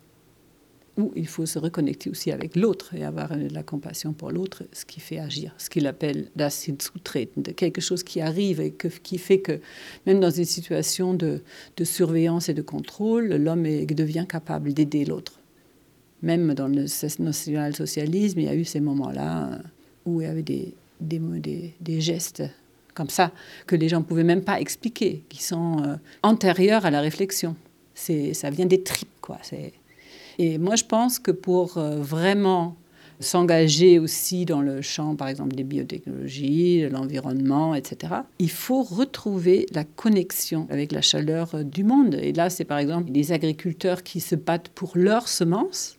où 0.98 1.12
il 1.16 1.26
faut 1.26 1.46
se 1.46 1.58
reconnecter 1.58 2.10
aussi 2.10 2.32
avec 2.32 2.54
l'autre 2.54 2.94
et 2.94 3.04
avoir 3.04 3.36
de 3.36 3.48
la 3.52 3.62
compassion 3.62 4.12
pour 4.12 4.30
l'autre, 4.30 4.64
ce 4.72 4.84
qui 4.84 5.00
fait 5.00 5.18
agir, 5.18 5.54
ce 5.56 5.70
qu'il 5.70 5.86
appelle 5.86 6.28
das 6.36 6.68
de 6.68 7.52
quelque 7.52 7.80
chose 7.80 8.02
qui 8.02 8.20
arrive 8.20 8.60
et 8.60 8.74
qui 9.02 9.18
fait 9.18 9.40
que 9.40 9.60
même 10.06 10.20
dans 10.20 10.30
une 10.30 10.44
situation 10.44 11.14
de, 11.14 11.40
surveillance 11.82 12.48
et 12.48 12.54
de 12.54 12.62
contrôle, 12.62 13.34
l'homme 13.34 13.64
devient 13.64 14.26
capable 14.28 14.72
d'aider 14.72 15.04
l'autre. 15.04 15.40
Même 16.22 16.54
dans 16.54 16.68
le 16.68 16.86
national-socialisme, 17.18 18.38
il 18.40 18.44
y 18.44 18.48
a 18.48 18.54
eu 18.54 18.64
ces 18.64 18.80
moments-là 18.80 19.60
où 20.04 20.20
il 20.20 20.26
y 20.26 20.30
avait 20.30 20.42
des, 21.00 22.00
gestes 22.00 22.42
comme 22.94 23.08
ça 23.08 23.32
que 23.66 23.74
les 23.74 23.88
gens 23.88 24.00
ne 24.00 24.04
pouvaient 24.04 24.22
même 24.22 24.44
pas 24.44 24.60
expliquer, 24.60 25.24
qui 25.30 25.42
sont 25.42 25.82
euh, 25.82 25.96
antérieurs 26.22 26.84
à 26.84 26.90
la 26.90 27.00
réflexion. 27.00 27.56
Ça 27.94 28.50
vient 28.50 28.66
des 28.66 28.82
tripes, 28.82 29.08
quoi. 29.22 29.38
Et 30.38 30.58
moi, 30.58 30.76
je 30.76 30.84
pense 30.84 31.18
que 31.18 31.30
pour 31.30 31.78
euh, 31.78 31.96
vraiment 32.00 32.76
s'engager 33.20 33.98
aussi 33.98 34.44
dans 34.44 34.60
le 34.60 34.82
champ, 34.82 35.14
par 35.14 35.28
exemple, 35.28 35.54
des 35.54 35.64
biotechnologies, 35.64 36.82
de 36.82 36.88
l'environnement, 36.88 37.74
etc., 37.74 38.14
il 38.38 38.50
faut 38.50 38.82
retrouver 38.82 39.66
la 39.72 39.84
connexion 39.84 40.66
avec 40.70 40.92
la 40.92 41.02
chaleur 41.02 41.54
euh, 41.54 41.62
du 41.62 41.84
monde. 41.84 42.14
Et 42.14 42.32
là, 42.32 42.50
c'est 42.50 42.64
par 42.64 42.78
exemple 42.78 43.10
les 43.12 43.32
agriculteurs 43.32 44.02
qui 44.02 44.20
se 44.20 44.34
battent 44.34 44.68
pour 44.68 44.92
leurs 44.94 45.28
semences. 45.28 45.98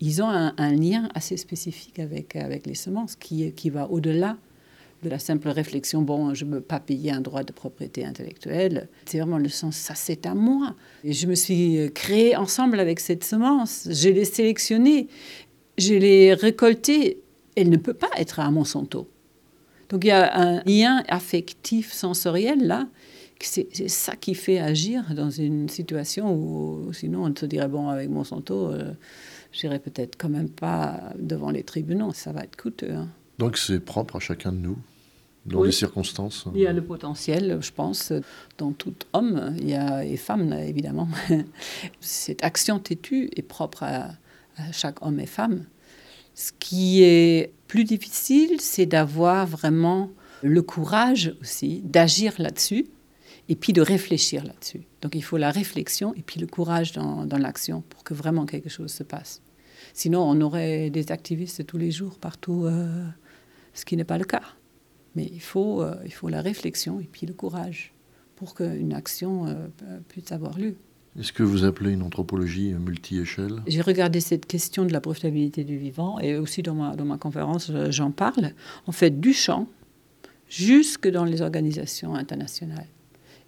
Ils 0.00 0.22
ont 0.22 0.28
un, 0.28 0.74
lien 0.74 1.08
assez 1.14 1.36
spécifique 1.36 1.98
avec, 1.98 2.36
avec 2.36 2.66
les 2.66 2.74
semences 2.74 3.16
qui, 3.16 3.52
qui 3.52 3.70
va 3.70 3.88
au-delà 3.90 4.36
de 5.04 5.10
la 5.10 5.18
simple 5.18 5.48
réflexion, 5.48 6.02
bon, 6.02 6.34
je 6.34 6.44
ne 6.44 6.54
veux 6.54 6.60
pas 6.60 6.80
payer 6.80 7.12
un 7.12 7.20
droit 7.20 7.44
de 7.44 7.52
propriété 7.52 8.04
intellectuelle. 8.04 8.88
C'est 9.04 9.18
vraiment 9.18 9.38
le 9.38 9.48
sens, 9.48 9.76
ça 9.76 9.94
c'est 9.94 10.26
à 10.26 10.34
moi. 10.34 10.74
Et 11.04 11.12
je 11.12 11.26
me 11.26 11.34
suis 11.34 11.90
créée 11.94 12.34
ensemble 12.34 12.80
avec 12.80 12.98
cette 12.98 13.22
semence. 13.22 13.86
Je 13.90 14.08
l'ai 14.08 14.24
sélectionnée, 14.24 15.08
je 15.78 15.94
l'ai 15.94 16.34
récoltée. 16.34 17.20
Elle 17.54 17.68
ne 17.68 17.76
peut 17.76 17.94
pas 17.94 18.10
être 18.16 18.40
à 18.40 18.50
Monsanto. 18.50 19.08
Donc 19.90 20.04
il 20.04 20.08
y 20.08 20.10
a 20.10 20.36
un 20.36 20.62
lien 20.64 21.04
affectif, 21.08 21.92
sensoriel 21.92 22.66
là. 22.66 22.88
C'est 23.40 23.88
ça 23.88 24.16
qui 24.16 24.34
fait 24.34 24.58
agir 24.58 25.14
dans 25.14 25.28
une 25.28 25.68
situation 25.68 26.34
où 26.34 26.92
sinon 26.94 27.24
on 27.30 27.36
se 27.36 27.44
dirait, 27.44 27.68
bon, 27.68 27.88
avec 27.90 28.08
Monsanto, 28.08 28.68
euh, 28.68 28.92
j'irai 29.52 29.80
peut-être 29.80 30.16
quand 30.16 30.30
même 30.30 30.48
pas 30.48 31.12
devant 31.18 31.50
les 31.50 31.62
tribunaux. 31.62 32.12
Ça 32.14 32.32
va 32.32 32.44
être 32.44 32.56
coûteux. 32.56 32.92
Hein. 32.92 33.08
Donc 33.38 33.58
c'est 33.58 33.80
propre 33.80 34.16
à 34.16 34.20
chacun 34.20 34.50
de 34.50 34.58
nous 34.58 34.78
dans 35.46 35.62
les 35.62 35.72
circonstances 35.72 36.46
Il 36.54 36.60
y 36.60 36.66
a 36.66 36.72
le 36.72 36.82
potentiel, 36.82 37.58
je 37.60 37.72
pense, 37.72 38.12
dans 38.58 38.72
tout 38.72 38.94
homme, 39.12 39.54
il 39.58 39.68
y 39.68 39.74
a, 39.74 40.04
et 40.04 40.16
femme 40.16 40.52
évidemment. 40.52 41.08
Cette 42.00 42.42
action 42.42 42.78
têtue 42.78 43.30
est 43.36 43.42
propre 43.42 43.82
à, 43.82 44.10
chaque 44.72 45.04
homme 45.04 45.18
et 45.18 45.26
femme. 45.26 45.64
Ce 46.34 46.52
qui 46.58 47.02
est 47.02 47.52
plus 47.66 47.84
difficile, 47.84 48.60
c'est 48.60 48.86
d'avoir 48.86 49.46
vraiment 49.46 50.10
le 50.42 50.62
courage 50.62 51.34
aussi 51.40 51.80
d'agir 51.82 52.34
là-dessus 52.38 52.86
et 53.48 53.56
puis 53.56 53.72
de 53.72 53.80
réfléchir 53.80 54.44
là-dessus. 54.44 54.82
Donc 55.02 55.14
il 55.14 55.22
faut 55.22 55.36
la 55.36 55.50
réflexion 55.50 56.14
et 56.14 56.22
puis 56.22 56.40
le 56.40 56.46
courage 56.46 56.92
dans, 56.92 57.26
l'action 57.38 57.82
pour 57.88 58.04
que 58.04 58.14
vraiment 58.14 58.46
quelque 58.46 58.68
chose 58.68 58.92
se 58.92 59.02
passe. 59.02 59.42
Sinon, 59.92 60.22
on 60.22 60.40
aurait 60.40 60.90
des 60.90 61.12
activistes 61.12 61.66
tous 61.66 61.78
les 61.78 61.90
jours 61.90 62.18
partout, 62.18 62.64
euh, 62.64 63.04
ce 63.74 63.84
qui 63.84 63.96
n'est 63.96 64.04
pas 64.04 64.18
le 64.18 64.24
cas. 64.24 64.42
Mais 65.14 65.28
il 65.32 65.40
faut, 65.40 65.82
euh, 65.82 65.94
il 66.04 66.12
faut 66.12 66.28
la 66.28 66.40
réflexion 66.40 67.00
et 67.00 67.08
puis 67.10 67.26
le 67.26 67.34
courage 67.34 67.92
pour 68.36 68.54
qu'une 68.54 68.92
action 68.92 69.46
euh, 69.46 69.54
puisse 70.08 70.32
avoir 70.32 70.58
lieu. 70.58 70.74
Est-ce 71.18 71.32
que 71.32 71.44
vous 71.44 71.64
appelez 71.64 71.92
une 71.92 72.02
anthropologie 72.02 72.72
multi-échelle? 72.72 73.62
J'ai 73.68 73.80
regardé 73.80 74.18
cette 74.20 74.46
question 74.46 74.84
de 74.84 74.92
la 74.92 74.98
brevetabilité 74.98 75.62
du 75.62 75.78
vivant 75.78 76.18
et 76.18 76.36
aussi 76.36 76.62
dans 76.62 76.74
ma, 76.74 76.96
dans 76.96 77.04
ma 77.04 77.18
conférence, 77.18 77.70
euh, 77.70 77.92
j'en 77.92 78.10
parle. 78.10 78.50
En 78.86 78.92
fait, 78.92 79.20
du 79.20 79.32
champ 79.32 79.68
jusque 80.48 81.08
dans 81.08 81.24
les 81.24 81.40
organisations 81.40 82.16
internationales. 82.16 82.88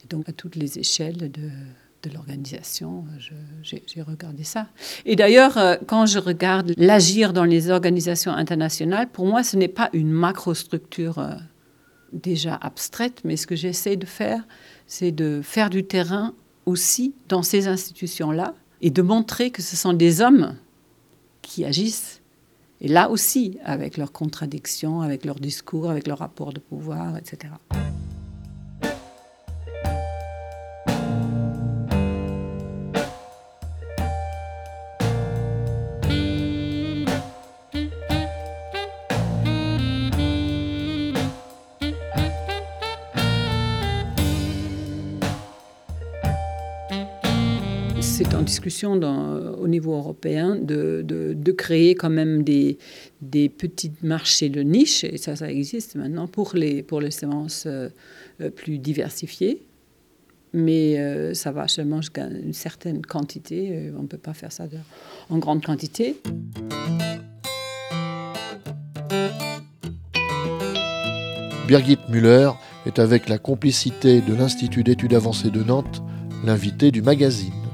Et 0.04 0.06
donc 0.08 0.28
à 0.28 0.32
toutes 0.32 0.54
les 0.54 0.78
échelles 0.78 1.30
de, 1.30 1.50
de 2.02 2.14
l'organisation, 2.14 3.04
j'ai 3.62 4.02
regardé 4.02 4.44
ça. 4.44 4.68
Et 5.04 5.16
d'ailleurs, 5.16 5.58
quand 5.87 6.06
je 6.06 6.18
regarde 6.18 6.73
l'agir 6.76 7.32
dans 7.32 7.44
les 7.44 7.70
organisations 7.70 8.32
internationales, 8.32 9.08
pour 9.12 9.26
moi, 9.26 9.42
ce 9.42 9.56
n'est 9.56 9.68
pas 9.68 9.90
une 9.92 10.11
macrostructure 10.11 11.18
déjà 12.12 12.54
abstraite, 12.54 13.20
mais 13.25 13.36
ce 13.36 13.46
que 13.46 13.56
j'essaie 13.56 13.96
de 13.96 14.06
faire, 14.06 14.46
c'est 14.86 15.12
de 15.12 15.40
faire 15.42 15.70
du 15.70 15.84
terrain 15.84 16.34
aussi 16.64 17.14
dans 17.28 17.42
ces 17.42 17.68
institutions-là 17.68 18.54
et 18.82 18.90
de 18.90 19.02
montrer 19.02 19.50
que 19.50 19.62
ce 19.62 19.76
sont 19.76 19.92
des 19.92 20.20
hommes 20.20 20.56
qui 21.42 21.64
agissent. 21.64 22.20
Et 22.80 22.88
là 22.88 23.08
aussi, 23.10 23.58
avec 23.64 23.96
leurs 23.96 24.12
contradictions, 24.12 25.00
avec 25.00 25.25
leurs 25.25 25.40
discours, 25.40 25.88
avec 25.88 26.06
leur 26.06 26.18
rapport 26.18 26.52
de 26.52 26.60
pouvoir, 26.60 27.16
etc. 27.16 27.54
discussion 48.46 48.96
dans, 48.96 49.36
au 49.58 49.68
niveau 49.68 49.94
européen 49.94 50.56
de, 50.56 51.04
de, 51.06 51.52
créer 51.52 51.94
quand 51.94 52.10
même 52.10 52.42
des, 52.42 52.78
des 53.20 53.48
petits 53.48 53.92
marchés 54.02 54.48
de 54.48 54.62
niche, 54.62 55.04
et 55.04 55.18
ça, 55.18 55.36
ça 55.36 55.50
existe 55.50 55.96
maintenant, 55.96 56.26
pour 56.26 56.52
les, 56.54 56.82
pour 56.82 57.00
les 57.00 57.10
semences 57.10 57.64
euh, 57.66 57.88
euh, 58.40 58.50
plus 58.50 58.78
diversifiées. 58.78 59.62
Mais 60.52 60.98
euh, 60.98 61.34
ça 61.34 61.52
va 61.52 61.68
seulement 61.68 62.00
jusqu'à 62.00 62.26
une 62.26 62.54
certaine 62.54 63.04
quantité. 63.04 63.90
On 63.98 64.02
ne 64.02 64.06
peut 64.06 64.16
pas 64.16 64.32
faire 64.32 64.52
ça 64.52 64.64
en 65.28 65.38
grande 65.38 65.62
quantité. 65.62 66.16
Birgit 71.68 71.98
Müller 72.08 72.50
est 72.86 72.98
avec 73.00 73.28
la 73.28 73.38
complicité 73.38 74.20
de 74.20 74.34
l'Institut 74.34 74.84
d'études 74.84 75.14
avancées 75.14 75.50
de 75.50 75.62
Nantes 75.62 76.00
l'invité 76.44 76.92
du 76.92 77.02
magazine. 77.02 77.65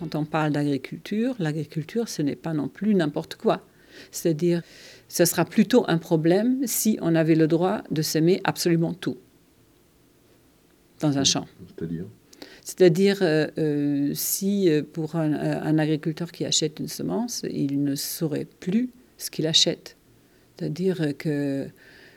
Quand 0.00 0.14
on 0.14 0.24
parle 0.24 0.52
d'agriculture, 0.52 1.36
l'agriculture, 1.38 2.08
ce 2.08 2.22
n'est 2.22 2.36
pas 2.36 2.54
non 2.54 2.68
plus 2.68 2.94
n'importe 2.94 3.36
quoi. 3.36 3.60
C'est-à-dire, 4.10 4.62
ce 5.08 5.26
sera 5.26 5.44
plutôt 5.44 5.84
un 5.88 5.98
problème 5.98 6.66
si 6.66 6.98
on 7.02 7.14
avait 7.14 7.34
le 7.34 7.46
droit 7.46 7.82
de 7.90 8.00
s'aimer 8.00 8.40
absolument 8.44 8.94
tout 8.94 9.18
dans 11.00 11.18
un 11.18 11.24
champ. 11.24 11.46
C'est-à-dire? 11.76 12.06
C'est-à-dire, 12.62 13.18
euh, 13.22 13.48
euh, 13.58 14.12
si 14.14 14.70
euh, 14.70 14.82
pour 14.82 15.16
un, 15.16 15.32
un, 15.32 15.78
agriculteur 15.78 16.30
qui 16.32 16.44
achète 16.44 16.78
une 16.78 16.88
semence, 16.88 17.44
il 17.50 17.82
ne 17.82 17.94
saurait 17.94 18.46
plus 18.60 18.90
ce 19.18 19.30
qu'il 19.30 19.46
achète. 19.46 19.96
C'est-à-dire 20.56 21.16
que 21.18 21.68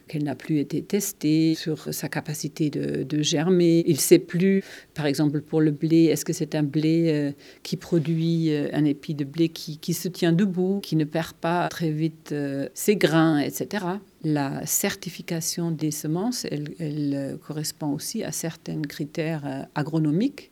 qu'elle 0.07 0.23
n'a 0.23 0.35
plus 0.35 0.59
été 0.59 0.81
testée 0.81 1.55
sur 1.55 1.93
sa 1.93 2.09
capacité 2.09 2.69
de, 2.69 3.21
germer. 3.21 3.83
Il 3.87 3.95
ne 3.95 3.99
sait 3.99 4.19
plus, 4.19 4.63
par 4.93 5.05
exemple 5.05 5.41
pour 5.41 5.61
le 5.61 5.71
blé, 5.71 6.05
est-ce 6.05 6.25
que 6.25 6.33
c'est 6.33 6.55
un 6.55 6.63
blé 6.63 7.05
euh, 7.07 7.31
qui 7.63 7.77
produit 7.77 8.51
euh, 8.51 8.69
un 8.73 8.85
épi 8.85 9.13
de 9.13 9.23
blé 9.23 9.49
qui, 9.49 9.93
se 9.93 10.07
tient 10.07 10.33
debout, 10.33 10.79
qui 10.81 10.95
ne 10.95 11.05
perd 11.05 11.33
pas 11.33 11.67
très 11.69 11.91
vite 11.91 12.31
euh, 12.31 12.67
ses 12.73 12.95
grains, 12.95 13.39
etc. 13.39 13.85
La 14.23 14.65
certification 14.65 15.71
des 15.71 15.91
semences, 15.91 16.45
elle 16.45 17.37
correspond 17.45 17.93
aussi 17.93 18.23
à 18.23 18.31
certains 18.31 18.81
critères 18.81 19.67
agronomiques. 19.75 20.51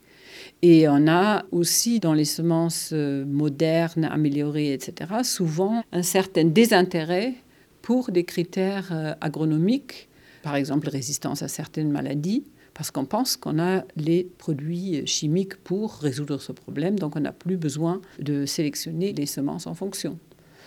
Et 0.62 0.88
on 0.90 1.08
a 1.08 1.46
aussi 1.52 2.00
dans 2.00 2.14
les 2.14 2.26
semences 2.26 2.92
modernes, 2.92 4.06
améliorées, 4.06 4.74
etc., 4.74 5.12
souvent 5.24 5.84
un 5.92 6.04
certain 6.04 6.46
désintérêt 6.46 7.36
pour 7.82 8.12
des 8.12 8.24
critères 8.24 8.90
euh, 8.92 9.14
agronomiques, 9.22 10.10
par 10.44 10.56
exemple 10.56 10.90
résistance 10.90 11.42
à 11.42 11.48
certaines 11.48 11.92
maladies, 11.92 12.44
parce 12.74 12.92
qu'on 12.92 13.06
pense 13.06 13.36
qu'on 13.38 13.60
a 13.60 13.84
les 13.96 14.24
produits 14.38 15.06
chimiques 15.06 15.58
pour 15.58 15.96
résoudre 15.96 16.40
ce 16.40 16.52
problème, 16.52 16.98
donc 16.98 17.16
on 17.16 17.20
n'a 17.20 17.34
plus 17.34 17.58
besoin 17.58 18.02
de 18.20 18.46
sélectionner 18.46 19.14
les 19.14 19.26
semences 19.26 19.68
en 19.68 19.74
fonction. 19.74 20.18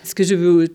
Ce 0.03 0.15
que 0.15 0.23
je 0.23 0.35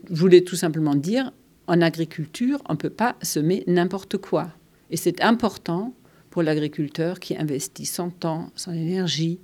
voulais 0.10 0.42
tout 0.42 0.56
simplement 0.56 0.96
dire, 0.96 1.32
en 1.68 1.82
agriculture, 1.82 2.60
on 2.68 2.74
ne 2.74 2.78
peut 2.78 2.90
pas 2.90 3.16
semer 3.22 3.64
n'importe 3.68 4.18
quoi. 4.18 4.50
Et 4.90 4.98
c'est 4.98 5.22
important 5.22 5.94
pour 6.32 6.42
l'agriculteur 6.42 7.20
qui 7.20 7.38
investit 7.38 7.86
son 7.86 8.10
temps, 8.10 8.52
son 8.56 8.74
énergie 8.74 9.40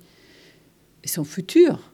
et 1.04 1.08
son 1.08 1.22
futur, 1.22 1.92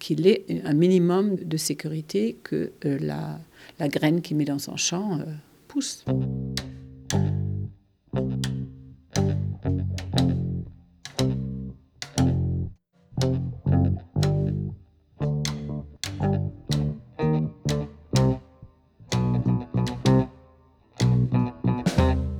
qu'il 0.00 0.26
ait 0.26 0.44
un 0.64 0.72
minimum 0.72 1.36
de 1.36 1.56
sécurité 1.56 2.36
que 2.42 2.72
euh, 2.84 2.98
la, 3.00 3.38
la 3.78 3.88
graine 3.88 4.20
qu'il 4.20 4.36
met 4.36 4.44
dans 4.44 4.58
son 4.58 4.76
champ 4.76 5.20
euh, 5.20 5.24
pousse. 5.68 6.04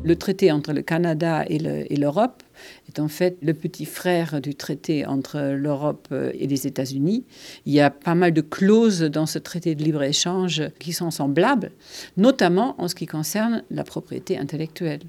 Le 0.02 0.16
traité 0.16 0.50
entre 0.50 0.72
le 0.72 0.82
Canada 0.82 1.44
et 1.48 1.58
l'Europe 1.96 2.42
est 2.88 2.98
en 2.98 3.08
fait 3.08 3.36
le 3.42 3.54
petit 3.54 3.84
frère 3.84 4.40
du 4.40 4.54
traité 4.54 5.06
entre 5.06 5.40
l'Europe 5.54 6.08
et 6.34 6.46
les 6.46 6.66
États-Unis. 6.66 7.24
Il 7.66 7.72
y 7.72 7.80
a 7.80 7.90
pas 7.90 8.14
mal 8.14 8.32
de 8.32 8.40
clauses 8.40 9.02
dans 9.02 9.26
ce 9.26 9.38
traité 9.38 9.74
de 9.74 9.82
libre-échange 9.82 10.62
qui 10.78 10.92
sont 10.92 11.10
semblables, 11.10 11.72
notamment 12.16 12.74
en 12.78 12.88
ce 12.88 12.94
qui 12.94 13.06
concerne 13.06 13.62
la 13.70 13.84
propriété 13.84 14.38
intellectuelle. 14.38 15.00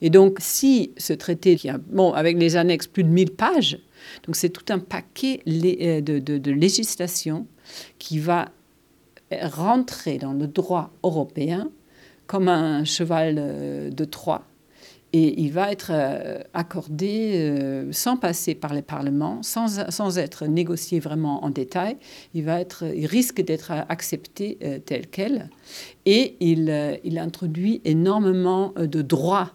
Et 0.00 0.10
donc, 0.10 0.38
si 0.40 0.92
ce 0.96 1.12
traité, 1.12 1.56
qui 1.56 1.68
a, 1.68 1.78
bon, 1.78 2.12
avec 2.12 2.38
les 2.38 2.56
annexes, 2.56 2.86
plus 2.86 3.04
de 3.04 3.08
1000 3.08 3.32
pages, 3.32 3.78
donc 4.24 4.36
c'est 4.36 4.50
tout 4.50 4.72
un 4.72 4.78
paquet 4.78 5.40
euh, 5.48 6.00
de, 6.00 6.18
de, 6.18 6.38
de 6.38 6.50
législation 6.50 7.46
qui 7.98 8.18
va 8.18 8.50
rentrer 9.42 10.18
dans 10.18 10.32
le 10.32 10.46
droit 10.46 10.92
européen 11.02 11.70
comme 12.26 12.48
un 12.48 12.84
cheval 12.84 13.36
euh, 13.38 13.90
de 13.90 14.04
Troie. 14.04 14.46
Et 15.16 15.40
il 15.40 15.52
va 15.52 15.70
être 15.70 15.92
euh, 15.94 16.40
accordé 16.54 17.34
euh, 17.36 17.92
sans 17.92 18.16
passer 18.16 18.56
par 18.56 18.74
les 18.74 18.82
parlements, 18.82 19.44
sans, 19.44 19.88
sans, 19.88 20.18
être 20.18 20.46
négocié 20.46 20.98
vraiment 20.98 21.44
en 21.44 21.50
détail. 21.50 21.98
Il, 22.34 22.42
va 22.42 22.60
être, 22.60 22.82
il 22.92 23.06
risque 23.06 23.40
d'être 23.40 23.70
accepté 23.70 24.58
tel 24.84 25.06
quel. 25.06 25.50
Et 26.04 26.34
il, 26.40 26.98
il 27.04 27.18
introduit 27.18 27.80
énormément 27.84 28.74
de 28.76 29.02
droits 29.02 29.52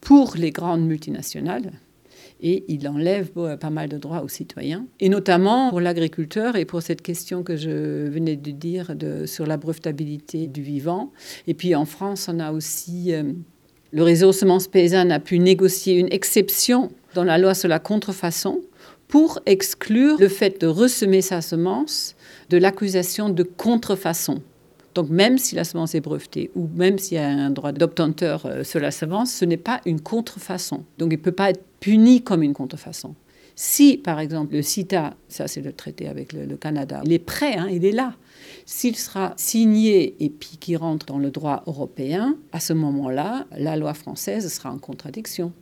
pour 0.00 0.36
les 0.36 0.50
grandes 0.50 0.86
multinationales 0.86 1.72
et 2.40 2.64
il 2.68 2.88
enlève 2.88 3.30
pas 3.58 3.70
mal 3.70 3.90
de 3.90 3.98
droits 3.98 4.22
aux 4.22 4.28
citoyens, 4.28 4.86
et 5.00 5.08
notamment 5.08 5.70
pour 5.70 5.80
l'agriculteur 5.80 6.56
et 6.56 6.64
pour 6.64 6.82
cette 6.82 7.00
question 7.00 7.42
que 7.42 7.56
je 7.56 8.08
venais 8.08 8.36
de 8.36 8.50
dire 8.50 8.94
sur 9.26 9.46
la 9.46 9.56
brevetabilité 9.56 10.46
du 10.46 10.62
vivant. 10.62 11.12
Et 11.46 11.54
puis 11.54 11.74
en 11.74 11.84
France, 11.84 12.28
on 12.32 12.40
a 12.40 12.52
aussi... 12.52 13.12
Le 13.94 14.02
réseau 14.02 14.32
Semences 14.32 14.66
Paysannes 14.66 15.12
a 15.12 15.20
pu 15.20 15.38
négocier 15.38 15.94
une 15.94 16.12
exception 16.12 16.90
dans 17.14 17.22
la 17.22 17.38
loi 17.38 17.54
sur 17.54 17.68
la 17.68 17.78
contrefaçon 17.78 18.60
pour 19.06 19.38
exclure 19.46 20.18
le 20.18 20.26
fait 20.26 20.60
de 20.60 20.66
ressemer 20.66 21.22
sa 21.22 21.40
semence 21.40 22.16
de 22.50 22.58
l'accusation 22.58 23.28
de 23.28 23.44
contrefaçon. 23.44 24.42
Donc 24.96 25.10
même 25.10 25.38
si 25.38 25.54
la 25.54 25.62
semence 25.62 25.94
est 25.94 26.00
brevetée 26.00 26.50
ou 26.56 26.68
même 26.74 26.98
s'il 26.98 27.18
y 27.18 27.20
a 27.20 27.28
un 27.28 27.50
droit 27.50 27.70
d'obtenteur 27.70 28.46
euh, 28.46 28.64
sur 28.64 28.80
la 28.80 28.90
semence, 28.90 29.32
ce 29.32 29.44
n'est 29.44 29.56
pas 29.56 29.80
une 29.86 30.00
contrefaçon. 30.00 30.82
Donc 30.98 31.12
il 31.12 31.18
ne 31.18 31.22
peut 31.22 31.30
pas 31.30 31.50
être 31.50 31.62
puni 31.78 32.20
comme 32.20 32.42
une 32.42 32.52
contrefaçon. 32.52 33.14
Si, 33.54 33.96
par 33.96 34.18
exemple, 34.18 34.56
le 34.56 34.62
CITA, 34.62 35.14
ça 35.28 35.46
c'est 35.46 35.60
le 35.60 35.72
traité 35.72 36.08
avec 36.08 36.32
le, 36.32 36.46
le, 36.46 36.56
Canada, 36.56 37.00
il 37.04 37.12
est 37.12 37.20
prêt, 37.20 37.54
hein, 37.56 37.68
il 37.70 37.84
est 37.84 37.92
là. 37.92 38.14
S'il 38.66 38.96
sera 38.96 39.34
signé 39.36 40.16
et 40.24 40.30
puis 40.30 40.56
qu'il 40.58 40.76
rentre 40.78 41.06
dans 41.06 41.18
le 41.18 41.30
droit 41.30 41.62
européen, 41.66 42.36
à 42.52 42.60
ce 42.60 42.72
moment-là, 42.72 43.46
la 43.56 43.76
loi 43.76 43.92
française 43.92 44.50
sera 44.50 44.70
en 44.70 44.78
contradiction. 44.78 45.52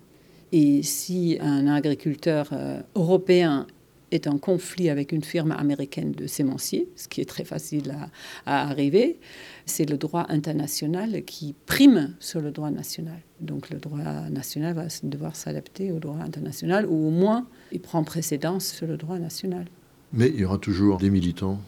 Et 0.52 0.82
si 0.82 1.38
un 1.40 1.66
agriculteur 1.66 2.50
euh, 2.52 2.80
européen 2.94 3.66
est 4.12 4.26
en 4.26 4.38
conflit 4.38 4.90
avec 4.90 5.10
une 5.10 5.24
firme 5.24 5.52
américaine 5.52 6.12
de 6.12 6.26
sémencier, 6.26 6.88
ce 6.94 7.08
qui 7.08 7.22
est 7.22 7.24
très 7.24 7.44
facile 7.44 7.96
à, 8.44 8.60
à 8.64 8.68
arriver, 8.68 9.18
c'est 9.64 9.88
le 9.88 9.96
droit 9.96 10.26
international 10.28 11.24
qui 11.24 11.54
prime 11.66 12.14
sur 12.20 12.40
le 12.40 12.50
droit 12.50 12.70
national. 12.70 13.20
Donc 13.40 13.70
le 13.70 13.78
droit 13.78 13.98
national 14.30 14.74
va 14.74 14.86
devoir 15.02 15.34
s'adapter 15.34 15.90
au 15.90 15.98
droit 15.98 16.18
international, 16.18 16.86
ou 16.86 17.08
au 17.08 17.10
moins 17.10 17.46
il 17.72 17.80
prend 17.80 18.04
précédence 18.04 18.66
sur 18.66 18.86
le 18.86 18.98
droit 18.98 19.18
national. 19.18 19.64
Mais 20.12 20.28
il 20.28 20.40
y 20.40 20.44
aura 20.44 20.58
toujours 20.58 20.98
des 20.98 21.08
militants 21.08 21.58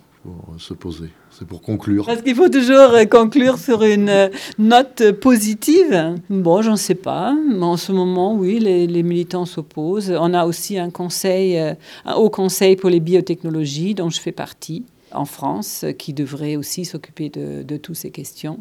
poser. 0.74 1.10
C'est 1.30 1.46
pour 1.46 1.62
conclure. 1.62 2.06
Parce 2.06 2.22
qu'il 2.22 2.34
faut 2.34 2.48
toujours 2.48 2.92
conclure 3.10 3.58
sur 3.58 3.82
une 3.82 4.30
note 4.58 5.12
positive. 5.12 6.16
Bon, 6.30 6.62
j'en 6.62 6.76
sais 6.76 6.94
pas. 6.94 7.34
Mais 7.34 7.64
en 7.64 7.76
ce 7.76 7.92
moment, 7.92 8.34
oui, 8.34 8.58
les, 8.58 9.02
militants 9.02 9.44
s'opposent. 9.46 10.14
On 10.18 10.32
a 10.34 10.46
aussi 10.46 10.78
un 10.78 10.90
conseil, 10.90 11.58
un 11.58 12.14
haut 12.14 12.30
conseil 12.30 12.76
pour 12.76 12.90
les 12.90 13.00
biotechnologies 13.00 13.94
dont 13.94 14.10
je 14.10 14.20
fais 14.20 14.32
partie 14.32 14.84
en 15.12 15.24
France 15.24 15.84
qui 15.98 16.12
devrait 16.12 16.56
aussi 16.56 16.84
s'occuper 16.84 17.28
de 17.28 17.76
toutes 17.76 17.96
ces 17.96 18.10
questions. 18.10 18.60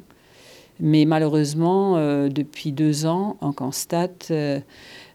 Mais 0.80 1.06
malheureusement, 1.06 1.98
euh, 1.98 2.30
depuis 2.30 2.72
deux 2.72 3.06
ans, 3.06 3.38
on 3.42 3.54
constate 3.54 4.30
euh, 4.32 4.60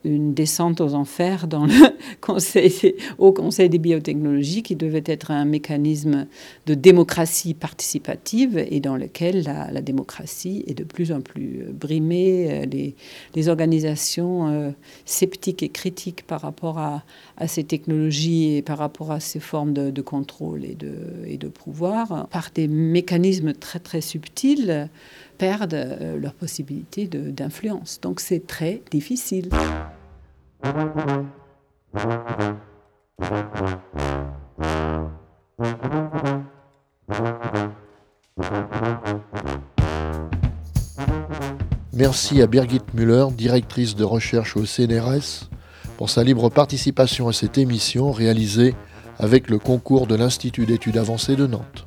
une 0.04 0.32
descente 0.32 0.80
aux 0.80 0.94
enfers 0.94 1.48
dans 1.48 1.66
le 1.66 1.72
conseil, 2.20 2.94
au 3.18 3.32
Conseil 3.32 3.68
des 3.68 3.78
biotechnologies, 3.78 4.62
qui 4.62 4.76
devait 4.76 5.02
être 5.04 5.32
un 5.32 5.44
mécanisme 5.44 6.26
de 6.66 6.74
démocratie 6.74 7.54
participative 7.54 8.58
et 8.70 8.78
dans 8.78 8.96
lequel 8.96 9.42
la, 9.44 9.80
démocratie 9.82 10.64
est 10.66 10.74
de 10.74 10.84
plus 10.84 11.10
en 11.10 11.20
plus 11.20 11.64
brimée. 11.72 12.64
Les, 12.66 12.94
les 13.34 13.48
organisations 13.48 14.48
euh, 14.48 14.70
sceptiques 15.04 15.62
et 15.62 15.68
critiques 15.68 16.22
par 16.26 16.40
rapport 16.40 16.78
à, 16.78 17.02
ces 17.46 17.64
technologies 17.64 18.56
et 18.56 18.62
par 18.62 18.78
rapport 18.78 19.12
à 19.12 19.20
ces 19.20 19.40
formes 19.40 19.72
de, 19.72 19.90
de 19.90 20.02
contrôle 20.02 20.64
et 20.64 20.74
de, 20.74 20.92
et 21.26 21.36
de 21.36 21.48
pouvoir, 21.48 22.28
par 22.30 22.50
des 22.54 22.68
mécanismes 22.68 23.52
très 23.52 23.78
très 23.78 24.00
subtils, 24.00 24.88
perdent 25.38 25.74
euh, 25.74 26.18
leur 26.18 26.34
possibilité 26.34 27.06
d'influence. 27.06 28.00
Donc 28.00 28.20
c'est 28.20 28.46
très 28.46 28.82
difficile. 28.90 29.48
Merci 41.92 42.42
à 42.42 42.46
Birgit 42.46 42.80
Müller, 42.94 43.26
directrice 43.36 43.96
de 43.96 44.04
recherche 44.04 44.56
au 44.56 44.64
CNRS, 44.64 45.48
pour 45.96 46.10
sa 46.10 46.22
libre 46.22 46.48
participation 46.48 47.28
à 47.28 47.32
cette 47.32 47.58
émission 47.58 48.12
réalisée 48.12 48.74
avec 49.18 49.50
le 49.50 49.58
concours 49.58 50.06
de 50.06 50.14
l'Institut 50.14 50.64
d'études 50.64 50.96
avancées 50.96 51.34
de 51.34 51.46
Nantes. 51.46 51.84